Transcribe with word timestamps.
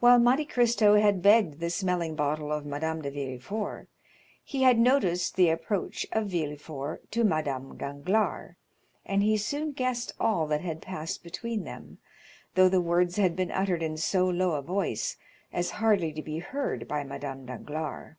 While 0.00 0.18
Monte 0.18 0.46
Cristo 0.46 0.94
had 0.94 1.20
begged 1.20 1.60
the 1.60 1.68
smelling 1.68 2.16
bottle 2.16 2.50
of 2.50 2.64
Madame 2.64 3.02
de 3.02 3.10
Villefort, 3.10 3.86
he 4.42 4.62
had 4.62 4.78
noticed 4.78 5.36
the 5.36 5.50
approach 5.50 6.06
of 6.10 6.28
Villefort 6.30 7.02
to 7.10 7.22
Madame 7.22 7.76
Danglars, 7.76 8.54
and 9.04 9.22
he 9.22 9.36
soon 9.36 9.72
guessed 9.72 10.14
all 10.18 10.46
that 10.46 10.62
had 10.62 10.80
passed 10.80 11.22
between 11.22 11.64
them, 11.64 11.98
though 12.54 12.70
the 12.70 12.80
words 12.80 13.16
had 13.16 13.36
been 13.36 13.50
uttered 13.50 13.82
in 13.82 13.98
so 13.98 14.26
low 14.26 14.52
a 14.52 14.62
voice 14.62 15.18
as 15.52 15.72
hardly 15.72 16.14
to 16.14 16.22
be 16.22 16.38
heard 16.38 16.88
by 16.88 17.04
Madame 17.04 17.44
Danglars. 17.44 18.16